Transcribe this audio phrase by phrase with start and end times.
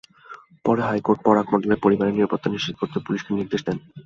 [0.65, 3.77] পরে হাইকোর্ট পরাগ মণ্ডলের পরিবারের নিরাপত্তা নিশ্চিত করতে পুলিশকে নির্দেশ দেন।